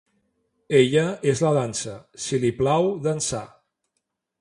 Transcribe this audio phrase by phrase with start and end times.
[0.77, 1.03] Ella
[1.33, 1.95] és la dansa,
[2.25, 3.47] si li plau dansar.